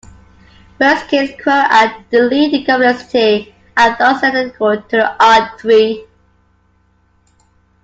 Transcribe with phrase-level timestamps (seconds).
[0.79, 6.07] Worst case query and delete complexity are thus identical to the R-Tree.